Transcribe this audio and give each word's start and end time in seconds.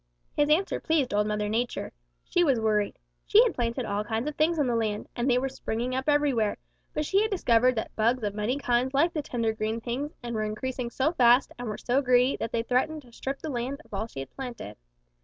"His 0.35 0.49
answer 0.49 0.79
pleased 0.79 1.13
Old 1.13 1.27
Mother 1.27 1.47
Nature. 1.47 1.93
She 2.23 2.43
was 2.43 2.59
worried. 2.59 2.97
She 3.27 3.43
had 3.43 3.53
planted 3.53 3.85
all 3.85 4.03
kinds 4.03 4.27
of 4.27 4.35
things 4.35 4.57
on 4.57 4.65
the 4.65 4.75
land, 4.75 5.07
and 5.15 5.29
they 5.29 5.37
were 5.37 5.47
springing 5.47 5.93
up 5.93 6.09
everywhere, 6.09 6.57
but 6.91 7.05
she 7.05 7.21
had 7.21 7.29
discovered 7.29 7.75
that 7.75 7.95
bugs 7.95 8.23
of 8.23 8.33
many 8.33 8.57
kinds 8.57 8.95
liked 8.95 9.13
the 9.13 9.21
tender 9.21 9.53
green 9.53 9.79
things 9.79 10.15
and 10.23 10.33
were 10.33 10.41
increasing 10.41 10.89
so 10.89 11.11
fast 11.13 11.51
and 11.59 11.67
were 11.67 11.77
so 11.77 12.01
greedy 12.01 12.35
that 12.37 12.51
they 12.51 12.63
threatened 12.63 13.03
to 13.03 13.13
strip 13.13 13.43
the 13.43 13.51
land 13.51 13.79
of 13.85 13.93
all 13.93 14.05
that 14.05 14.11
she 14.11 14.21
had 14.21 14.31
planted. 14.31 14.75